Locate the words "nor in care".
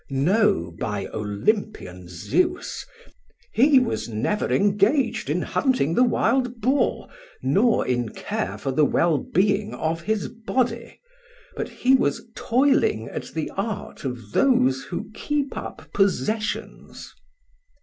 7.43-8.57